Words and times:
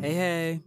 Hey, 0.00 0.14
hey. 0.14 0.60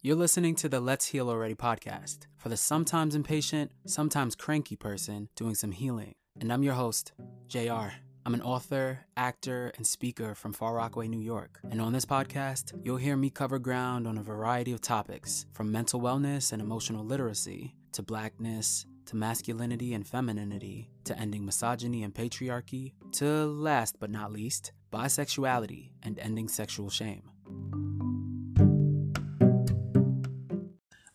You're 0.00 0.16
listening 0.16 0.54
to 0.56 0.68
the 0.70 0.80
Let's 0.80 1.04
Heal 1.04 1.28
Already 1.28 1.54
podcast 1.54 2.20
for 2.38 2.48
the 2.48 2.56
sometimes 2.56 3.14
impatient, 3.14 3.70
sometimes 3.84 4.34
cranky 4.34 4.76
person 4.76 5.28
doing 5.36 5.54
some 5.54 5.72
healing. 5.72 6.14
And 6.40 6.50
I'm 6.50 6.62
your 6.62 6.72
host, 6.72 7.12
JR. 7.48 7.90
I'm 8.24 8.32
an 8.32 8.40
author, 8.40 9.00
actor, 9.14 9.72
and 9.76 9.86
speaker 9.86 10.34
from 10.34 10.54
Far 10.54 10.72
Rockaway, 10.72 11.08
New 11.08 11.20
York. 11.20 11.60
And 11.70 11.82
on 11.82 11.92
this 11.92 12.06
podcast, 12.06 12.72
you'll 12.82 12.96
hear 12.96 13.14
me 13.14 13.28
cover 13.28 13.58
ground 13.58 14.08
on 14.08 14.16
a 14.16 14.22
variety 14.22 14.72
of 14.72 14.80
topics 14.80 15.44
from 15.52 15.70
mental 15.70 16.00
wellness 16.00 16.54
and 16.54 16.62
emotional 16.62 17.04
literacy 17.04 17.74
to 17.92 18.02
blackness 18.02 18.86
to 19.04 19.16
masculinity 19.16 19.92
and 19.92 20.06
femininity 20.06 20.90
to 21.04 21.18
ending 21.18 21.44
misogyny 21.44 22.04
and 22.04 22.14
patriarchy 22.14 22.92
to 23.12 23.46
last 23.46 23.98
but 24.00 24.10
not 24.10 24.32
least, 24.32 24.72
bisexuality 24.90 25.90
and 26.02 26.18
ending 26.18 26.48
sexual 26.48 26.88
shame. 26.88 27.22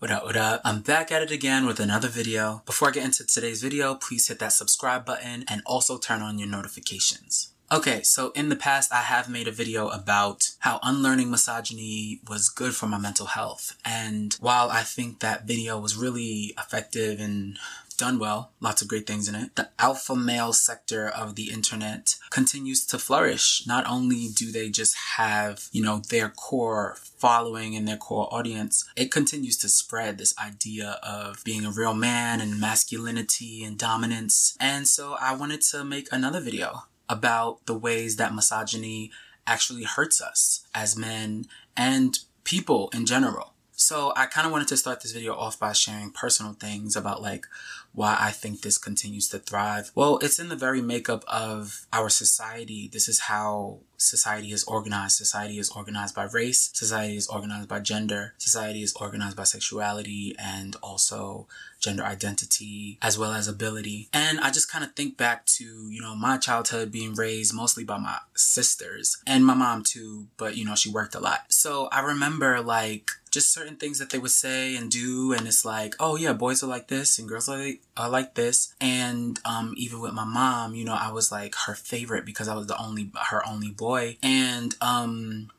What 0.04 0.12
up, 0.12 0.26
what 0.26 0.36
up? 0.36 0.60
I'm 0.66 0.82
back 0.82 1.14
at 1.14 1.22
it 1.22 1.32
again 1.32 1.66
with 1.66 1.80
another 1.80 2.10
video. 2.10 2.62
Before 2.66 2.90
I 2.90 2.92
get 2.92 3.06
into 3.06 3.26
today's 3.26 3.62
video, 3.62 3.96
please 3.96 4.28
hit 4.28 4.38
that 4.40 4.52
subscribe 4.52 5.06
button 5.06 5.46
and 5.48 5.62
also 5.66 5.98
turn 5.98 6.22
on 6.22 6.38
your 6.38 6.50
notifications. 6.50 7.54
Okay, 7.72 8.04
so 8.04 8.32
in 8.32 8.50
the 8.50 8.58
past, 8.58 8.94
I 8.94 9.00
have 9.00 9.30
made 9.30 9.48
a 9.48 9.52
video 9.52 9.88
about 9.88 10.52
how 10.60 10.82
unlearning 10.84 11.32
misogyny 11.32 12.20
was 12.28 12.50
good 12.50 12.76
for 12.76 12.86
my 12.86 12.98
mental 12.98 13.28
health. 13.28 13.78
And 13.86 14.34
while 14.42 14.70
I 14.70 14.82
think 14.82 15.22
that 15.22 15.48
video 15.48 15.80
was 15.80 15.96
really 15.96 16.54
effective 16.60 17.22
and 17.22 17.58
done 17.94 18.20
well, 18.20 18.52
lots 18.60 18.82
of 18.82 18.88
great 18.88 19.08
things 19.08 19.28
in 19.28 19.36
it. 19.36 19.56
The 19.56 19.70
alpha 19.80 20.16
male 20.16 20.54
sector 20.54 21.08
of 21.08 21.36
the 21.36 21.52
internet 21.52 22.16
continues 22.30 22.86
to 22.88 23.00
flourish. 23.00 23.64
Not 23.66 23.86
only 23.88 24.28
do 24.36 24.52
they 24.52 24.70
just 24.70 24.96
have, 25.18 25.68
you 25.72 25.84
know, 25.84 26.02
their 26.09 26.30
core 26.30 26.98
following 27.17 27.76
and 27.76 27.88
their 27.88 27.98
core 27.98 28.28
audience, 28.34 28.86
it 28.95 29.12
continues 29.12 29.58
to 29.58 29.70
spread 29.70 30.17
this 30.17 30.34
idea 30.38 31.00
of 31.04 31.44
being 31.44 31.66
a 31.66 31.72
real 31.72 31.94
man 31.94 32.42
and 32.42 32.59
masculinity 32.59 33.64
and 33.64 33.78
dominance. 33.78 34.58
And 34.60 34.88
so 34.88 35.16
I 35.20 35.36
wanted 35.36 35.62
to 35.72 35.84
make 35.84 36.08
another 36.12 36.39
video 36.42 36.84
about 37.10 37.66
the 37.66 37.78
ways 37.78 38.16
that 38.17 38.34
misogyny 38.34 39.12
actually 39.45 39.84
hurts 39.84 40.22
us 40.22 40.66
as 40.73 40.98
men 40.98 41.45
and 41.76 42.20
people 42.44 42.89
in 42.94 43.06
general. 43.06 43.54
So 43.76 44.14
I 44.16 44.28
kind 44.28 44.45
of 44.45 44.52
wanted 44.54 44.67
to 44.70 44.78
start 44.78 45.02
this 45.02 45.12
video 45.12 45.36
off 45.36 45.60
by 45.60 45.73
sharing 45.73 46.12
personal 46.12 46.54
things 46.54 46.95
about 46.95 47.22
like 47.22 47.45
why 47.94 48.17
I 48.19 48.31
think 48.31 48.61
this 48.61 48.77
continues 48.77 49.30
to 49.30 49.39
thrive. 49.39 49.91
Well, 49.95 50.17
it's 50.19 50.39
in 50.39 50.49
the 50.49 50.55
very 50.55 50.81
makeup 50.81 51.23
of 51.27 51.86
our 51.94 52.09
society. 52.09 52.89
This 52.91 53.08
is 53.08 53.22
how 53.22 53.80
society 53.97 54.52
is 54.52 54.63
organized. 54.66 55.16
Society 55.16 55.59
is 55.59 55.69
organized 55.69 56.16
by 56.16 56.25
race. 56.25 56.71
Society 56.73 57.16
is 57.16 57.27
organized 57.27 57.69
by 57.69 57.80
gender. 57.80 58.33
Society 58.38 58.83
is 58.83 58.95
organized 58.95 59.38
by 59.38 59.44
sexuality 59.44 60.36
and 60.38 60.75
also 60.81 61.47
gender 61.80 62.03
identity 62.03 62.97
as 63.02 63.17
well 63.17 63.33
as 63.33 63.47
ability. 63.47 64.09
And 64.14 64.39
I 64.39 64.49
just 64.49 64.71
kind 64.71 64.83
of 64.83 64.94
think 64.94 65.17
back 65.17 65.45
to, 65.58 65.64
you 65.64 66.02
know, 66.02 66.16
my 66.16 66.38
childhood 66.38 66.91
being 66.91 67.14
raised 67.14 67.53
mostly 67.53 67.83
by 67.83 67.97
my 67.97 68.17
sisters 68.36 69.17
and 69.27 69.45
my 69.45 69.53
mom 69.53 69.83
too, 69.83 70.27
but 70.38 70.58
you 70.58 70.66
know, 70.66 70.75
she 70.75 70.89
worked 70.89 71.16
a 71.16 71.19
lot. 71.19 71.45
So 71.49 71.88
I 71.91 71.99
remember 72.02 72.61
like 72.61 73.11
just 73.31 73.53
certain 73.53 73.75
things 73.75 73.99
that 73.99 74.11
they 74.11 74.19
would 74.19 74.31
say 74.31 74.75
and 74.75 74.91
do 74.91 75.33
and 75.33 75.47
it's 75.47 75.66
like 75.66 75.95
oh 75.99 76.16
yeah 76.16 76.33
boys 76.33 76.61
are 76.61 76.67
like 76.67 76.88
this 76.88 77.17
and 77.17 77.27
girls 77.27 77.49
are 77.49 77.58
like, 77.58 77.81
are 77.95 78.09
like 78.09 78.36
this. 78.36 78.73
And 78.81 79.39
um, 79.45 79.73
even 79.77 79.99
with 79.99 80.13
my 80.13 80.25
mom 80.25 80.75
you 80.75 80.86
know 80.86 80.94
i 80.94 81.11
was 81.11 81.31
like 81.31 81.55
her 81.66 81.75
favorite 81.75 82.25
because 82.25 82.47
i 82.47 82.55
was 82.55 82.67
the 82.67 82.81
only 82.81 83.11
her 83.30 83.45
only 83.47 83.69
boy. 83.69 84.17
And 84.22 84.75
um 84.81 85.52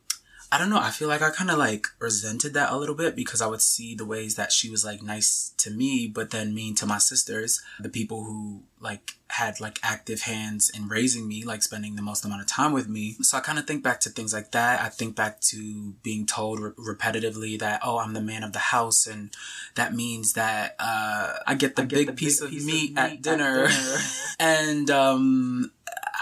I 0.55 0.59
don't 0.59 0.71
know. 0.71 0.79
I 0.79 0.91
feel 0.91 1.09
like 1.09 1.21
I 1.21 1.31
kind 1.31 1.51
of 1.51 1.59
like 1.59 1.89
resented 1.99 2.55
that 2.55 2.71
a 2.71 2.77
little 2.77 2.95
bit 2.95 3.17
because 3.17 3.43
I 3.43 3.49
would 3.49 3.61
see 3.61 3.97
the 3.97 4.05
ways 4.05 4.37
that 4.37 4.53
she 4.53 4.71
was 4.71 4.85
like 4.85 5.03
nice 5.03 5.53
to 5.59 5.71
me, 5.73 6.07
but 6.07 6.31
then 6.31 6.55
mean 6.55 6.77
to 6.77 6.87
my 6.87 6.99
sisters, 6.99 7.61
the 7.81 7.89
people 7.89 8.23
who 8.23 8.63
like 8.79 9.17
had 9.27 9.61
like 9.61 9.81
active 9.83 10.21
hands 10.21 10.71
in 10.71 10.87
raising 10.87 11.27
me, 11.27 11.43
like 11.43 11.65
spending 11.65 11.97
the 11.97 12.03
most 12.03 12.25
amount 12.25 12.41
of 12.41 12.47
time 12.47 12.73
with 12.73 12.89
me. 12.89 13.17
So 13.21 13.37
I 13.37 13.41
kind 13.41 13.59
of 13.59 13.67
think 13.67 13.83
back 13.83 13.99
to 14.03 14.11
things 14.11 14.33
like 14.33 14.53
that. 14.53 14.81
I 14.81 14.91
think 14.91 15.17
back 15.17 15.41
to 15.41 15.95
being 16.05 16.25
told 16.25 16.61
re- 16.61 16.71
repetitively 16.79 17.59
that, 17.59 17.81
oh, 17.83 17.99
I'm 17.99 18.13
the 18.13 18.21
man 18.21 18.45
of 18.45 18.53
the 18.53 18.61
house. 18.61 19.09
And 19.09 19.35
that 19.75 19.93
means 19.93 20.35
that 20.35 20.77
uh, 20.79 21.33
I 21.49 21.57
get 21.57 21.75
the 21.75 21.83
I 21.83 21.87
get 21.87 21.97
big 21.97 22.07
the 22.07 22.13
piece, 22.13 22.39
big 22.39 22.47
of, 22.47 22.51
piece 22.53 22.65
meat 22.65 22.91
of, 22.91 22.97
meat 22.97 23.13
at 23.13 23.23
dinner. 23.23 23.65
At 23.65 23.71
dinner. 23.71 23.99
and, 24.39 24.91
um, 24.91 25.73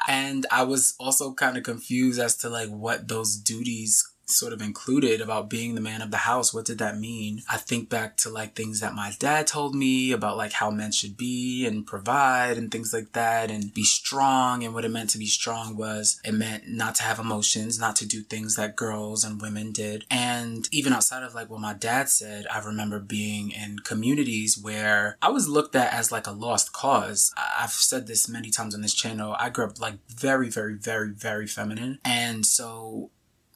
and 0.08 0.46
I 0.50 0.62
was 0.62 0.94
also 0.98 1.34
kind 1.34 1.58
of 1.58 1.64
confused 1.64 2.18
as 2.18 2.36
to 2.38 2.48
like 2.48 2.70
what 2.70 3.08
those 3.08 3.36
duties 3.36 4.11
sort 4.32 4.52
of 4.52 4.62
included 4.62 5.20
about 5.20 5.50
being 5.50 5.74
the 5.74 5.80
man 5.80 6.02
of 6.02 6.10
the 6.10 6.18
house. 6.18 6.52
What 6.52 6.64
did 6.64 6.78
that 6.78 6.98
mean? 6.98 7.42
I 7.48 7.56
think 7.56 7.88
back 7.88 8.16
to 8.18 8.30
like 8.30 8.54
things 8.54 8.80
that 8.80 8.94
my 8.94 9.12
dad 9.18 9.46
told 9.46 9.74
me 9.74 10.12
about 10.12 10.36
like 10.36 10.52
how 10.52 10.70
men 10.70 10.92
should 10.92 11.16
be 11.16 11.66
and 11.66 11.86
provide 11.86 12.56
and 12.56 12.70
things 12.70 12.92
like 12.92 13.12
that 13.12 13.50
and 13.50 13.72
be 13.72 13.84
strong. 13.84 14.64
And 14.64 14.74
what 14.74 14.84
it 14.84 14.90
meant 14.90 15.10
to 15.10 15.18
be 15.18 15.26
strong 15.26 15.76
was 15.76 16.20
it 16.24 16.32
meant 16.32 16.64
not 16.68 16.94
to 16.96 17.02
have 17.02 17.18
emotions, 17.18 17.78
not 17.78 17.96
to 17.96 18.06
do 18.06 18.22
things 18.22 18.56
that 18.56 18.76
girls 18.76 19.24
and 19.24 19.40
women 19.40 19.72
did. 19.72 20.04
And 20.10 20.68
even 20.72 20.92
outside 20.92 21.22
of 21.22 21.34
like 21.34 21.50
what 21.50 21.60
my 21.60 21.74
dad 21.74 22.08
said, 22.08 22.46
I 22.52 22.58
remember 22.60 22.98
being 22.98 23.50
in 23.50 23.78
communities 23.80 24.58
where 24.60 25.16
I 25.20 25.30
was 25.30 25.48
looked 25.48 25.76
at 25.76 25.92
as 25.92 26.12
like 26.12 26.26
a 26.26 26.32
lost 26.32 26.72
cause. 26.72 27.32
I've 27.36 27.70
said 27.70 28.06
this 28.06 28.28
many 28.28 28.50
times 28.50 28.74
on 28.74 28.80
this 28.80 28.94
channel. 28.94 29.36
I 29.38 29.50
grew 29.50 29.66
up 29.66 29.80
like 29.80 29.98
very, 30.08 30.48
very, 30.48 30.74
very, 30.74 31.10
very 31.10 31.46
feminine. 31.46 31.98
And 32.04 32.44
so 32.46 33.10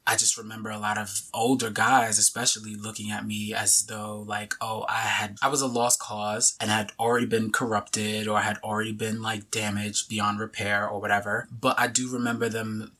I 0.06 0.16
just 0.16 0.38
remember 0.38 0.70
a 0.70 0.78
lot 0.78 0.98
of 0.98 1.22
older 1.34 1.70
guys, 1.70 2.18
especially 2.18 2.74
looking 2.74 3.10
at 3.10 3.26
me 3.26 3.52
as 3.52 3.84
though 3.86 4.24
like, 4.26 4.54
oh, 4.60 4.84
I 4.88 5.00
had, 5.00 5.36
I 5.42 5.48
was 5.48 5.60
a 5.60 5.66
lost 5.66 6.00
cause 6.00 6.56
and 6.60 6.70
had 6.70 6.92
already 6.98 7.26
been 7.26 7.50
corrupted 7.50 8.28
or 8.28 8.40
had 8.40 8.58
already 8.62 8.92
been 8.92 9.20
like 9.20 9.50
damaged 9.50 10.08
beyond 10.08 10.38
repair 10.38 10.88
or 10.88 11.00
whatever. 11.00 11.48
But 11.50 11.78
I 11.78 11.88
do 11.88 12.12
remember 12.12 12.48
them 12.48 12.92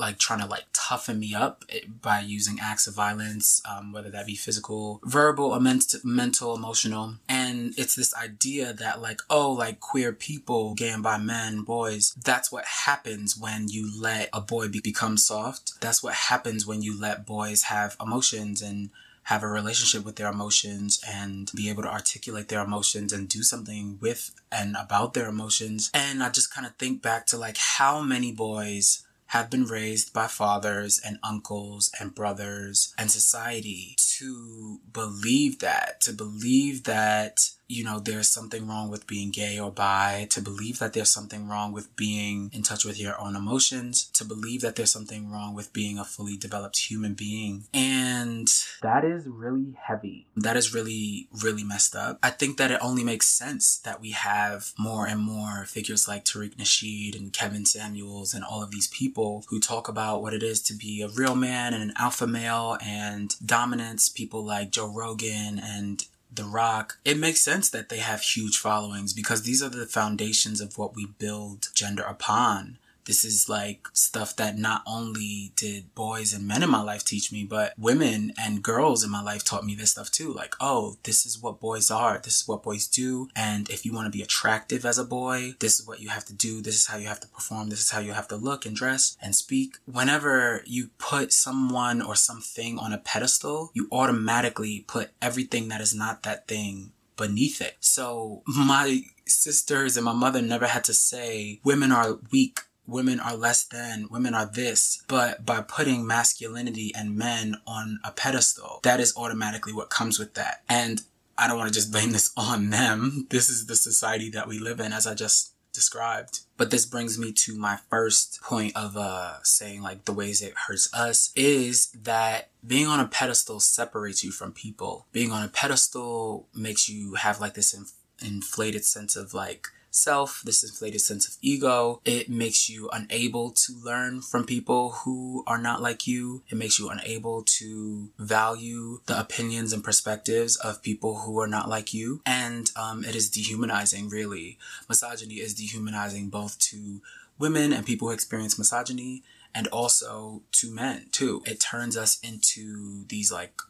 like 0.00 0.18
trying 0.18 0.40
to 0.40 0.46
like 0.46 0.64
toughen 0.72 1.18
me 1.20 1.34
up 1.34 1.64
eh, 1.68 1.80
by 2.00 2.20
using 2.20 2.58
acts 2.60 2.86
of 2.86 2.94
violence, 2.94 3.62
um, 3.70 3.92
whether 3.92 4.10
that 4.10 4.26
be 4.26 4.34
physical, 4.34 5.00
verbal, 5.04 5.46
or 5.46 5.60
ment- 5.60 5.94
mental, 6.02 6.54
emotional. 6.54 7.14
And 7.28 7.74
it's 7.76 7.94
this 7.94 8.14
idea 8.14 8.72
that 8.72 9.00
like, 9.00 9.20
oh, 9.30 9.52
like 9.52 9.80
queer 9.80 10.12
people, 10.12 10.74
gay 10.74 10.88
and 10.88 11.02
bi 11.02 11.18
men, 11.18 11.62
boys, 11.62 12.14
that's 12.24 12.50
what 12.50 12.64
happens 12.64 13.36
when 13.38 13.68
you 13.68 13.90
let 14.00 14.28
a 14.32 14.40
boy 14.40 14.68
be- 14.68 14.80
become 14.80 15.16
soft. 15.16 15.80
That's 15.80 16.02
what 16.02 16.14
happens 16.14 16.66
when 16.66 16.82
you 16.82 16.98
let 16.98 17.26
boys 17.26 17.64
have 17.64 17.96
emotions 18.00 18.62
and 18.62 18.90
have 19.24 19.42
a 19.42 19.48
relationship 19.48 20.04
with 20.04 20.16
their 20.16 20.28
emotions 20.28 21.00
and 21.06 21.52
be 21.54 21.68
able 21.68 21.82
to 21.82 21.92
articulate 21.92 22.48
their 22.48 22.64
emotions 22.64 23.12
and 23.12 23.28
do 23.28 23.42
something 23.42 23.98
with 24.00 24.32
and 24.50 24.74
about 24.76 25.14
their 25.14 25.28
emotions. 25.28 25.90
And 25.94 26.22
I 26.22 26.30
just 26.30 26.52
kind 26.52 26.66
of 26.66 26.74
think 26.76 27.00
back 27.02 27.26
to 27.26 27.36
like 27.36 27.56
how 27.56 28.00
many 28.00 28.32
boys 28.32 29.06
have 29.30 29.48
been 29.48 29.64
raised 29.64 30.12
by 30.12 30.26
fathers 30.26 31.00
and 31.04 31.16
uncles 31.22 31.88
and 32.00 32.14
brothers 32.16 32.92
and 32.98 33.12
society 33.12 33.94
to 33.96 34.80
believe 34.92 35.60
that, 35.60 36.00
to 36.00 36.12
believe 36.12 36.82
that 36.82 37.38
you 37.70 37.84
know, 37.84 38.00
there's 38.00 38.28
something 38.28 38.66
wrong 38.66 38.90
with 38.90 39.06
being 39.06 39.30
gay 39.30 39.58
or 39.58 39.70
bi, 39.70 40.26
to 40.30 40.42
believe 40.42 40.80
that 40.80 40.92
there's 40.92 41.10
something 41.10 41.48
wrong 41.48 41.72
with 41.72 41.94
being 41.94 42.50
in 42.52 42.62
touch 42.62 42.84
with 42.84 43.00
your 43.00 43.18
own 43.20 43.36
emotions, 43.36 44.10
to 44.14 44.24
believe 44.24 44.60
that 44.60 44.74
there's 44.74 44.90
something 44.90 45.30
wrong 45.30 45.54
with 45.54 45.72
being 45.72 45.96
a 45.98 46.04
fully 46.04 46.36
developed 46.36 46.90
human 46.90 47.14
being. 47.14 47.64
And 47.72 48.48
that 48.82 49.04
is 49.04 49.28
really 49.28 49.76
heavy. 49.80 50.26
That 50.36 50.56
is 50.56 50.74
really, 50.74 51.28
really 51.42 51.62
messed 51.62 51.94
up. 51.94 52.18
I 52.22 52.30
think 52.30 52.56
that 52.58 52.72
it 52.72 52.80
only 52.82 53.04
makes 53.04 53.28
sense 53.28 53.78
that 53.78 54.00
we 54.00 54.10
have 54.10 54.72
more 54.76 55.06
and 55.06 55.20
more 55.20 55.64
figures 55.66 56.08
like 56.08 56.24
Tariq 56.24 56.56
Nasheed 56.56 57.16
and 57.16 57.32
Kevin 57.32 57.64
Samuels 57.64 58.34
and 58.34 58.44
all 58.44 58.62
of 58.64 58.72
these 58.72 58.88
people 58.88 59.44
who 59.48 59.60
talk 59.60 59.88
about 59.88 60.22
what 60.22 60.34
it 60.34 60.42
is 60.42 60.60
to 60.62 60.74
be 60.74 61.02
a 61.02 61.08
real 61.08 61.36
man 61.36 61.72
and 61.72 61.84
an 61.84 61.92
alpha 61.96 62.26
male 62.26 62.78
and 62.84 63.36
dominance, 63.46 64.08
people 64.08 64.44
like 64.44 64.72
Joe 64.72 64.92
Rogan 64.92 65.60
and 65.62 66.04
the 66.32 66.44
Rock, 66.44 66.98
it 67.04 67.18
makes 67.18 67.40
sense 67.40 67.68
that 67.70 67.88
they 67.88 67.98
have 67.98 68.22
huge 68.22 68.58
followings 68.58 69.12
because 69.12 69.42
these 69.42 69.62
are 69.62 69.68
the 69.68 69.86
foundations 69.86 70.60
of 70.60 70.78
what 70.78 70.94
we 70.94 71.06
build 71.06 71.68
gender 71.74 72.02
upon. 72.02 72.78
This 73.10 73.24
is 73.24 73.48
like 73.48 73.88
stuff 73.92 74.36
that 74.36 74.56
not 74.56 74.84
only 74.86 75.52
did 75.56 75.92
boys 75.96 76.32
and 76.32 76.46
men 76.46 76.62
in 76.62 76.70
my 76.70 76.80
life 76.80 77.04
teach 77.04 77.32
me, 77.32 77.42
but 77.42 77.72
women 77.76 78.32
and 78.40 78.62
girls 78.62 79.02
in 79.02 79.10
my 79.10 79.20
life 79.20 79.44
taught 79.44 79.64
me 79.64 79.74
this 79.74 79.90
stuff 79.90 80.12
too. 80.12 80.32
Like, 80.32 80.54
oh, 80.60 80.94
this 81.02 81.26
is 81.26 81.42
what 81.42 81.58
boys 81.58 81.90
are. 81.90 82.20
This 82.22 82.42
is 82.42 82.46
what 82.46 82.62
boys 82.62 82.86
do. 82.86 83.28
And 83.34 83.68
if 83.68 83.84
you 83.84 83.92
want 83.92 84.06
to 84.06 84.16
be 84.16 84.22
attractive 84.22 84.84
as 84.84 84.96
a 84.96 85.04
boy, 85.04 85.54
this 85.58 85.80
is 85.80 85.88
what 85.88 85.98
you 85.98 86.08
have 86.10 86.24
to 86.26 86.32
do. 86.32 86.62
This 86.62 86.76
is 86.76 86.86
how 86.86 86.98
you 86.98 87.08
have 87.08 87.18
to 87.18 87.26
perform. 87.26 87.68
This 87.68 87.80
is 87.80 87.90
how 87.90 87.98
you 87.98 88.12
have 88.12 88.28
to 88.28 88.36
look 88.36 88.64
and 88.64 88.76
dress 88.76 89.16
and 89.20 89.34
speak. 89.34 89.78
Whenever 89.86 90.62
you 90.64 90.90
put 90.98 91.32
someone 91.32 92.00
or 92.00 92.14
something 92.14 92.78
on 92.78 92.92
a 92.92 92.98
pedestal, 92.98 93.72
you 93.74 93.88
automatically 93.90 94.84
put 94.86 95.10
everything 95.20 95.66
that 95.70 95.80
is 95.80 95.92
not 95.92 96.22
that 96.22 96.46
thing 96.46 96.92
beneath 97.16 97.60
it. 97.60 97.76
So 97.80 98.44
my 98.46 99.00
sisters 99.26 99.96
and 99.96 100.04
my 100.04 100.12
mother 100.12 100.40
never 100.40 100.66
had 100.66 100.84
to 100.84 100.94
say 100.94 101.60
women 101.64 101.90
are 101.90 102.20
weak 102.30 102.60
women 102.90 103.20
are 103.20 103.36
less 103.36 103.64
than, 103.64 104.08
women 104.10 104.34
are 104.34 104.46
this. 104.46 105.02
But 105.08 105.46
by 105.46 105.62
putting 105.62 106.06
masculinity 106.06 106.92
and 106.94 107.16
men 107.16 107.56
on 107.66 108.00
a 108.04 108.12
pedestal, 108.12 108.80
that 108.82 109.00
is 109.00 109.16
automatically 109.16 109.72
what 109.72 109.90
comes 109.90 110.18
with 110.18 110.34
that. 110.34 110.62
And 110.68 111.02
I 111.38 111.48
don't 111.48 111.56
want 111.56 111.68
to 111.68 111.74
just 111.74 111.92
blame 111.92 112.10
this 112.12 112.32
on 112.36 112.70
them. 112.70 113.26
This 113.30 113.48
is 113.48 113.66
the 113.66 113.76
society 113.76 114.30
that 114.30 114.48
we 114.48 114.58
live 114.58 114.80
in, 114.80 114.92
as 114.92 115.06
I 115.06 115.14
just 115.14 115.54
described. 115.72 116.40
But 116.56 116.70
this 116.70 116.84
brings 116.84 117.18
me 117.18 117.32
to 117.32 117.56
my 117.56 117.78
first 117.88 118.40
point 118.42 118.76
of 118.76 118.96
uh 118.96 119.42
saying 119.42 119.82
like 119.82 120.04
the 120.04 120.12
ways 120.12 120.42
it 120.42 120.54
hurts 120.66 120.92
us 120.92 121.32
is 121.36 121.90
that 122.02 122.50
being 122.66 122.86
on 122.86 123.00
a 123.00 123.06
pedestal 123.06 123.60
separates 123.60 124.24
you 124.24 124.32
from 124.32 124.52
people. 124.52 125.06
Being 125.12 125.32
on 125.32 125.44
a 125.44 125.48
pedestal 125.48 126.48
makes 126.54 126.88
you 126.88 127.14
have 127.14 127.40
like 127.40 127.54
this 127.54 127.72
inf- 127.72 127.92
inflated 128.20 128.84
sense 128.84 129.16
of 129.16 129.32
like 129.32 129.68
self, 129.90 130.42
this 130.44 130.62
inflated 130.62 131.00
sense 131.00 131.28
of 131.28 131.36
ego. 131.42 132.00
It 132.04 132.28
makes 132.28 132.68
you 132.68 132.88
unable 132.92 133.50
to 133.50 133.72
learn 133.72 134.22
from 134.22 134.44
people 134.44 134.90
who 134.90 135.44
are 135.46 135.58
not 135.58 135.82
like 135.82 136.06
you. 136.06 136.42
It 136.48 136.56
makes 136.56 136.78
you 136.78 136.88
unable 136.88 137.42
to 137.58 138.10
value 138.18 139.00
the 139.06 139.18
opinions 139.18 139.72
and 139.72 139.84
perspectives 139.84 140.56
of 140.56 140.82
people 140.82 141.20
who 141.20 141.38
are 141.40 141.48
not 141.48 141.68
like 141.68 141.92
you. 141.92 142.22
And 142.24 142.70
um, 142.76 143.04
it 143.04 143.14
is 143.14 143.28
dehumanizing, 143.30 144.08
really. 144.08 144.58
Misogyny 144.88 145.36
is 145.36 145.54
dehumanizing 145.54 146.28
both 146.28 146.58
to 146.70 147.00
women 147.38 147.72
and 147.72 147.84
people 147.84 148.08
who 148.08 148.14
experience 148.14 148.58
misogyny 148.58 149.22
and 149.54 149.66
also 149.68 150.42
to 150.52 150.72
men 150.72 151.06
too. 151.10 151.42
It 151.46 151.60
turns 151.60 151.96
us 151.96 152.20
into 152.20 153.04
these 153.08 153.32
like 153.32 153.60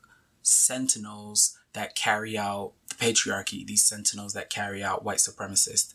sentinels 0.42 1.56
that 1.72 1.94
carry 1.94 2.36
out 2.36 2.72
the 2.88 2.96
patriarchy, 2.96 3.64
these 3.64 3.84
sentinels 3.84 4.32
that 4.34 4.50
carry 4.50 4.82
out 4.82 5.04
white 5.04 5.18
supremacist 5.18 5.94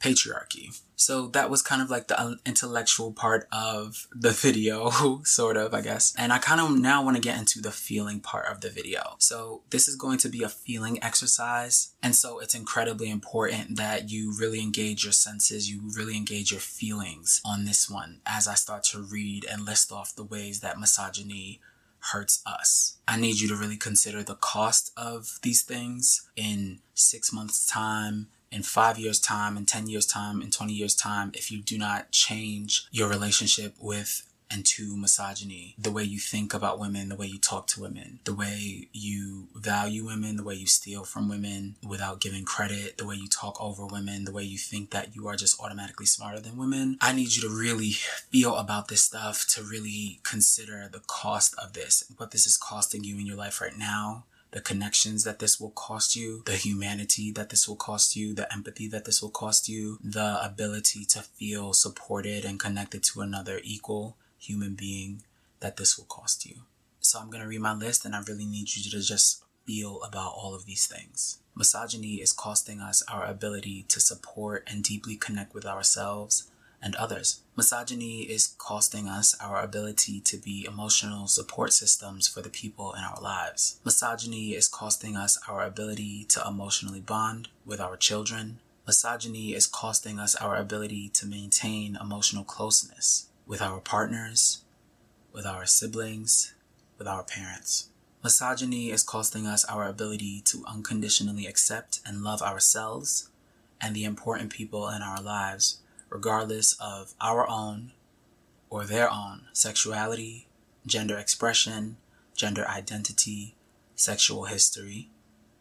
patriarchy. 0.00 0.80
So 0.96 1.28
that 1.28 1.48
was 1.48 1.62
kind 1.62 1.80
of 1.80 1.88
like 1.88 2.08
the 2.08 2.20
uh, 2.20 2.34
intellectual 2.44 3.12
part 3.12 3.48
of 3.52 4.06
the 4.12 4.30
video, 4.30 4.90
sort 5.24 5.56
of, 5.56 5.72
I 5.72 5.80
guess. 5.80 6.14
And 6.18 6.32
I 6.32 6.38
kind 6.38 6.60
of 6.60 6.78
now 6.78 7.02
want 7.02 7.16
to 7.16 7.22
get 7.22 7.38
into 7.38 7.60
the 7.60 7.70
feeling 7.70 8.20
part 8.20 8.46
of 8.50 8.60
the 8.60 8.68
video. 8.68 9.16
So 9.18 9.62
this 9.70 9.88
is 9.88 9.96
going 9.96 10.18
to 10.18 10.28
be 10.28 10.42
a 10.42 10.48
feeling 10.48 11.02
exercise. 11.02 11.92
And 12.02 12.14
so 12.14 12.38
it's 12.38 12.54
incredibly 12.54 13.10
important 13.10 13.76
that 13.76 14.10
you 14.10 14.34
really 14.38 14.60
engage 14.60 15.04
your 15.04 15.12
senses, 15.12 15.70
you 15.70 15.80
really 15.96 16.16
engage 16.16 16.50
your 16.50 16.60
feelings 16.60 17.40
on 17.44 17.64
this 17.64 17.88
one 17.88 18.20
as 18.26 18.46
I 18.46 18.54
start 18.54 18.84
to 18.84 19.00
read 19.00 19.46
and 19.50 19.64
list 19.64 19.92
off 19.92 20.14
the 20.14 20.24
ways 20.24 20.60
that 20.60 20.78
misogyny 20.78 21.60
hurts 22.12 22.42
us. 22.46 22.98
I 23.06 23.18
need 23.18 23.40
you 23.40 23.48
to 23.48 23.56
really 23.56 23.76
consider 23.76 24.22
the 24.22 24.34
cost 24.34 24.92
of 24.96 25.38
these 25.42 25.62
things 25.62 26.28
in 26.36 26.80
six 26.94 27.32
months' 27.32 27.66
time, 27.66 28.28
in 28.52 28.62
five 28.62 28.98
years' 28.98 29.20
time, 29.20 29.56
in 29.56 29.66
10 29.66 29.88
years' 29.88 30.06
time, 30.06 30.42
in 30.42 30.50
20 30.50 30.72
years' 30.72 30.94
time, 30.94 31.30
if 31.34 31.50
you 31.50 31.62
do 31.62 31.78
not 31.78 32.10
change 32.10 32.86
your 32.90 33.08
relationship 33.08 33.74
with 33.80 34.26
and 34.50 34.66
to 34.66 34.96
misogyny, 34.96 35.76
the 35.78 35.92
way 35.92 36.02
you 36.02 36.18
think 36.18 36.52
about 36.52 36.80
women, 36.80 37.08
the 37.08 37.16
way 37.16 37.26
you 37.26 37.38
talk 37.38 37.68
to 37.68 37.80
women, 37.80 38.18
the 38.24 38.34
way 38.34 38.88
you 38.92 39.46
value 39.54 40.04
women, 40.04 40.36
the 40.36 40.42
way 40.42 40.54
you 40.54 40.66
steal 40.66 41.04
from 41.04 41.28
women 41.28 41.76
without 41.86 42.20
giving 42.20 42.44
credit, 42.44 42.98
the 42.98 43.06
way 43.06 43.14
you 43.14 43.28
talk 43.28 43.60
over 43.60 43.86
women, 43.86 44.24
the 44.24 44.32
way 44.32 44.42
you 44.42 44.58
think 44.58 44.90
that 44.90 45.14
you 45.14 45.28
are 45.28 45.36
just 45.36 45.60
automatically 45.60 46.06
smarter 46.06 46.40
than 46.40 46.56
women. 46.56 46.98
I 47.00 47.12
need 47.12 47.36
you 47.36 47.42
to 47.42 47.48
really 47.48 47.90
feel 47.90 48.56
about 48.56 48.88
this 48.88 49.02
stuff, 49.02 49.46
to 49.50 49.62
really 49.62 50.18
consider 50.24 50.88
the 50.90 51.02
cost 51.06 51.54
of 51.56 51.74
this, 51.74 52.02
what 52.16 52.32
this 52.32 52.44
is 52.44 52.56
costing 52.56 53.04
you 53.04 53.18
in 53.18 53.26
your 53.26 53.36
life 53.36 53.60
right 53.60 53.78
now, 53.78 54.24
the 54.52 54.60
connections 54.60 55.24
that 55.24 55.38
this 55.38 55.60
will 55.60 55.70
cost 55.70 56.16
you, 56.16 56.42
the 56.46 56.56
humanity 56.56 57.30
that 57.32 57.50
this 57.50 57.68
will 57.68 57.76
cost 57.76 58.16
you, 58.16 58.34
the 58.34 58.52
empathy 58.52 58.88
that 58.88 59.04
this 59.04 59.22
will 59.22 59.30
cost 59.30 59.68
you, 59.68 59.98
the 60.02 60.38
ability 60.44 61.04
to 61.04 61.22
feel 61.22 61.72
supported 61.72 62.44
and 62.44 62.58
connected 62.58 63.02
to 63.04 63.20
another 63.20 63.60
equal 63.62 64.16
human 64.38 64.74
being 64.74 65.22
that 65.60 65.76
this 65.76 65.96
will 65.96 66.06
cost 66.06 66.46
you. 66.46 66.56
So 67.00 67.18
I'm 67.18 67.30
going 67.30 67.42
to 67.42 67.48
read 67.48 67.60
my 67.60 67.74
list 67.74 68.04
and 68.04 68.14
I 68.14 68.20
really 68.26 68.46
need 68.46 68.74
you 68.74 68.90
to 68.90 69.00
just 69.00 69.44
feel 69.66 70.02
about 70.02 70.32
all 70.36 70.54
of 70.54 70.66
these 70.66 70.86
things. 70.86 71.38
Misogyny 71.54 72.16
is 72.16 72.32
costing 72.32 72.80
us 72.80 73.02
our 73.08 73.24
ability 73.24 73.84
to 73.88 74.00
support 74.00 74.66
and 74.66 74.82
deeply 74.82 75.16
connect 75.16 75.54
with 75.54 75.66
ourselves 75.66 76.49
and 76.82 76.94
others. 76.96 77.40
Misogyny 77.56 78.22
is 78.22 78.54
costing 78.58 79.06
us 79.06 79.36
our 79.40 79.62
ability 79.62 80.20
to 80.20 80.36
be 80.38 80.66
emotional 80.66 81.26
support 81.26 81.72
systems 81.72 82.26
for 82.26 82.40
the 82.40 82.48
people 82.48 82.92
in 82.94 83.00
our 83.00 83.20
lives. 83.20 83.78
Misogyny 83.84 84.50
is 84.52 84.68
costing 84.68 85.16
us 85.16 85.38
our 85.48 85.64
ability 85.64 86.24
to 86.24 86.42
emotionally 86.46 87.00
bond 87.00 87.48
with 87.66 87.80
our 87.80 87.96
children. 87.96 88.60
Misogyny 88.86 89.52
is 89.52 89.66
costing 89.66 90.18
us 90.18 90.34
our 90.36 90.56
ability 90.56 91.08
to 91.10 91.26
maintain 91.26 91.98
emotional 92.00 92.44
closeness 92.44 93.28
with 93.46 93.60
our 93.60 93.80
partners, 93.80 94.62
with 95.32 95.46
our 95.46 95.66
siblings, 95.66 96.54
with 96.98 97.06
our 97.06 97.22
parents. 97.22 97.88
Misogyny 98.22 98.90
is 98.90 99.02
costing 99.02 99.46
us 99.46 99.64
our 99.64 99.86
ability 99.86 100.42
to 100.42 100.64
unconditionally 100.66 101.46
accept 101.46 102.00
and 102.06 102.22
love 102.22 102.42
ourselves 102.42 103.28
and 103.80 103.96
the 103.96 104.04
important 104.04 104.50
people 104.50 104.88
in 104.88 105.02
our 105.02 105.22
lives 105.22 105.78
regardless 106.10 106.74
of 106.80 107.14
our 107.20 107.48
own 107.48 107.92
or 108.68 108.84
their 108.84 109.10
own 109.10 109.42
sexuality, 109.52 110.46
gender 110.86 111.16
expression, 111.16 111.96
gender 112.36 112.66
identity, 112.66 113.54
sexual 113.94 114.44
history, 114.44 115.08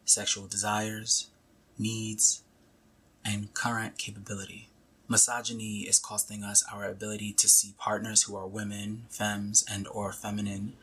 sexual 0.05 0.47
desires, 0.47 1.29
needs, 1.77 2.43
and 3.23 3.53
current 3.53 3.97
capability. 3.97 4.69
Misogyny 5.07 5.79
is 5.81 5.97
costing 5.97 6.43
us 6.43 6.63
our 6.71 6.85
ability 6.85 7.33
to 7.33 7.47
see 7.47 7.73
partners 7.77 8.23
who 8.23 8.35
are 8.35 8.47
women, 8.47 9.05
femmes, 9.09 9.65
and 9.69 9.87
or 9.87 10.11
feminine 10.11 10.73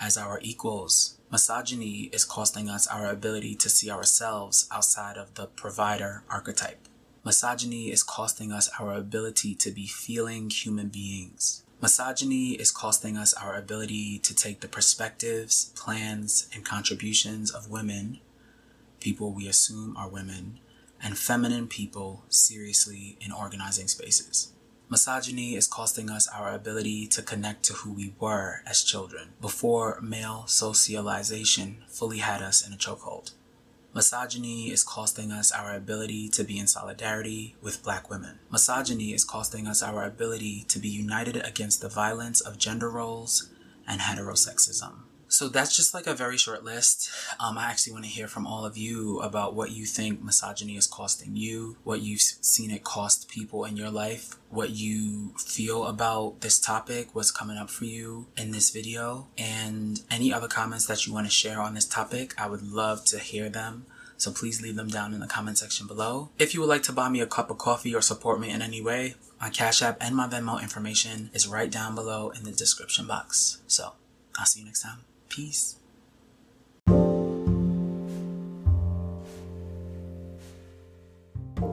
as 0.00 0.16
our 0.16 0.40
equals. 0.42 1.16
Misogyny 1.30 2.10
is 2.12 2.24
costing 2.24 2.68
us 2.68 2.86
our 2.88 3.06
ability 3.06 3.54
to 3.54 3.68
see 3.68 3.90
ourselves 3.90 4.66
outside 4.72 5.16
of 5.16 5.34
the 5.34 5.46
provider 5.46 6.24
archetype. 6.28 6.88
Misogyny 7.24 7.92
is 7.92 8.02
costing 8.02 8.50
us 8.50 8.68
our 8.80 8.94
ability 8.94 9.54
to 9.54 9.70
be 9.70 9.86
feeling 9.86 10.50
human 10.50 10.88
beings. 10.88 11.62
Misogyny 11.80 12.54
is 12.54 12.72
costing 12.72 13.16
us 13.16 13.32
our 13.34 13.54
ability 13.54 14.18
to 14.18 14.34
take 14.34 14.60
the 14.60 14.66
perspectives, 14.66 15.66
plans, 15.76 16.48
and 16.52 16.64
contributions 16.64 17.52
of 17.52 17.70
women, 17.70 18.18
people 18.98 19.30
we 19.30 19.46
assume 19.46 19.96
are 19.96 20.08
women, 20.08 20.58
and 21.00 21.16
feminine 21.16 21.68
people 21.68 22.24
seriously 22.28 23.16
in 23.20 23.30
organizing 23.30 23.86
spaces. 23.86 24.52
Misogyny 24.88 25.54
is 25.54 25.68
costing 25.68 26.10
us 26.10 26.26
our 26.26 26.52
ability 26.52 27.06
to 27.06 27.22
connect 27.22 27.62
to 27.62 27.72
who 27.72 27.92
we 27.92 28.14
were 28.18 28.62
as 28.66 28.82
children 28.82 29.28
before 29.40 30.00
male 30.02 30.44
socialization 30.48 31.84
fully 31.86 32.18
had 32.18 32.42
us 32.42 32.66
in 32.66 32.72
a 32.72 32.76
chokehold. 32.76 33.30
Misogyny 33.94 34.70
is 34.70 34.82
costing 34.82 35.30
us 35.30 35.52
our 35.52 35.74
ability 35.74 36.26
to 36.30 36.44
be 36.44 36.58
in 36.58 36.66
solidarity 36.66 37.56
with 37.60 37.82
black 37.82 38.08
women. 38.08 38.38
Misogyny 38.50 39.12
is 39.12 39.22
costing 39.22 39.66
us 39.66 39.82
our 39.82 40.04
ability 40.04 40.64
to 40.68 40.78
be 40.78 40.88
united 40.88 41.36
against 41.36 41.82
the 41.82 41.90
violence 41.90 42.40
of 42.40 42.56
gender 42.56 42.88
roles 42.88 43.50
and 43.86 44.00
heterosexism. 44.00 44.94
So 45.32 45.48
that's 45.48 45.74
just 45.74 45.94
like 45.94 46.06
a 46.06 46.14
very 46.14 46.36
short 46.36 46.62
list. 46.62 47.10
Um, 47.40 47.56
I 47.56 47.70
actually 47.70 47.94
want 47.94 48.04
to 48.04 48.10
hear 48.10 48.28
from 48.28 48.46
all 48.46 48.66
of 48.66 48.76
you 48.76 49.18
about 49.20 49.54
what 49.54 49.70
you 49.70 49.86
think 49.86 50.22
misogyny 50.22 50.76
is 50.76 50.86
costing 50.86 51.36
you, 51.36 51.78
what 51.84 52.02
you've 52.02 52.20
seen 52.20 52.70
it 52.70 52.84
cost 52.84 53.30
people 53.30 53.64
in 53.64 53.78
your 53.78 53.90
life, 53.90 54.36
what 54.50 54.70
you 54.70 55.32
feel 55.38 55.86
about 55.86 56.42
this 56.42 56.60
topic, 56.60 57.14
what's 57.14 57.30
coming 57.30 57.56
up 57.56 57.70
for 57.70 57.86
you 57.86 58.26
in 58.36 58.50
this 58.50 58.68
video, 58.68 59.28
and 59.38 60.02
any 60.10 60.34
other 60.34 60.48
comments 60.48 60.84
that 60.86 61.06
you 61.06 61.14
want 61.14 61.26
to 61.26 61.32
share 61.32 61.60
on 61.60 61.72
this 61.72 61.86
topic. 61.86 62.34
I 62.38 62.46
would 62.46 62.62
love 62.62 63.06
to 63.06 63.18
hear 63.18 63.48
them. 63.48 63.86
So 64.18 64.32
please 64.32 64.60
leave 64.60 64.76
them 64.76 64.88
down 64.88 65.14
in 65.14 65.20
the 65.20 65.26
comment 65.26 65.56
section 65.56 65.86
below. 65.86 66.28
If 66.38 66.52
you 66.52 66.60
would 66.60 66.68
like 66.68 66.82
to 66.84 66.92
buy 66.92 67.08
me 67.08 67.20
a 67.20 67.26
cup 67.26 67.50
of 67.50 67.56
coffee 67.56 67.94
or 67.94 68.02
support 68.02 68.38
me 68.38 68.50
in 68.50 68.60
any 68.60 68.82
way, 68.82 69.14
my 69.40 69.48
Cash 69.48 69.80
App 69.80 69.96
and 69.98 70.14
my 70.14 70.28
Venmo 70.28 70.60
information 70.60 71.30
is 71.32 71.48
right 71.48 71.70
down 71.70 71.94
below 71.94 72.28
in 72.28 72.44
the 72.44 72.52
description 72.52 73.06
box. 73.06 73.62
So 73.66 73.94
I'll 74.38 74.46
see 74.46 74.60
you 74.60 74.66
next 74.66 74.82
time. 74.82 74.98
Peace. 75.32 75.76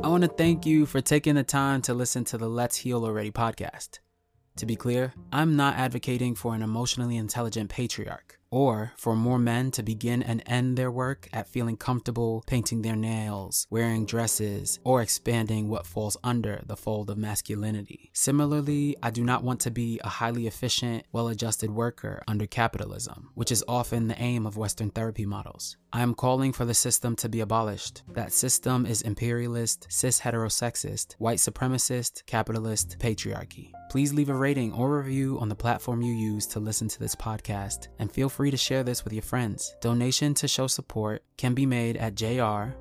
I 0.02 0.08
want 0.08 0.24
to 0.24 0.30
thank 0.30 0.66
you 0.66 0.86
for 0.86 1.02
taking 1.02 1.36
the 1.36 1.44
time 1.44 1.82
to 1.82 1.94
listen 1.94 2.24
to 2.26 2.38
the 2.38 2.48
Let's 2.48 2.78
Heal 2.78 3.04
Already 3.04 3.32
podcast. 3.32 4.00
To 4.56 4.66
be 4.66 4.78
clear, 4.78 5.14
I'm 5.34 5.58
not 5.58 5.76
advocating 5.76 6.36
for 6.36 6.56
an 6.56 6.62
emotionally 6.62 7.18
intelligent 7.18 7.70
patriarch. 7.70 8.39
Or 8.52 8.94
for 8.98 9.16
more 9.16 9.40
men 9.40 9.72
to 9.72 9.84
begin 9.84 10.24
and 10.24 10.44
end 10.46 10.78
their 10.78 10.92
work 10.92 11.28
at 11.34 11.48
feeling 11.48 11.78
comfortable 11.78 12.44
painting 12.48 12.82
their 12.82 12.96
nails, 12.96 13.68
wearing 13.70 14.06
dresses, 14.06 14.80
or 14.84 15.02
expanding 15.02 15.70
what 15.70 15.86
falls 15.86 16.18
under 16.24 16.62
the 16.66 16.76
fold 16.76 17.10
of 17.10 17.18
masculinity. 17.18 18.10
Similarly, 18.14 18.96
I 19.02 19.12
do 19.12 19.24
not 19.24 19.44
want 19.44 19.60
to 19.62 19.72
be 19.72 20.00
a 20.04 20.10
highly 20.10 20.48
efficient, 20.48 21.06
well 21.12 21.28
adjusted 21.28 21.72
worker 21.72 22.24
under 22.28 22.48
capitalism, 22.48 23.30
which 23.36 23.52
is 23.52 23.64
often 23.68 24.08
the 24.08 24.22
aim 24.22 24.46
of 24.46 24.58
Western 24.58 24.90
therapy 24.90 25.26
models. 25.26 25.78
I 25.92 26.02
am 26.02 26.14
calling 26.14 26.54
for 26.54 26.66
the 26.66 26.74
system 26.76 27.16
to 27.16 27.30
be 27.30 27.40
abolished. 27.40 28.04
That 28.14 28.32
system 28.32 28.86
is 28.86 29.02
imperialist, 29.02 29.88
cis 29.90 30.20
heterosexist, 30.20 31.14
white 31.14 31.40
supremacist, 31.40 32.26
capitalist, 32.28 32.98
patriarchy. 33.00 33.72
Please 33.90 34.14
leave 34.14 34.30
a 34.30 34.36
rating 34.36 34.72
or 34.74 35.00
review 35.00 35.40
on 35.40 35.50
the 35.50 35.56
platform 35.56 36.04
you 36.04 36.14
use 36.14 36.46
to 36.46 36.60
listen 36.60 36.88
to 36.90 37.00
this 37.00 37.16
podcast, 37.16 37.88
and 37.98 38.12
feel 38.12 38.30
free 38.40 38.50
to 38.50 38.56
share 38.56 38.84
this 38.84 39.04
with 39.04 39.12
your 39.12 39.22
friends. 39.22 39.76
Donation 39.82 40.34
to 40.34 40.48
show 40.48 40.66
support 40.66 41.22
can 41.36 41.54
be 41.54 41.66
made 41.66 41.98
at 41.98 42.16
JRYUSSUF 42.16 42.74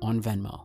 on 0.00 0.22
Venmo. 0.22 0.64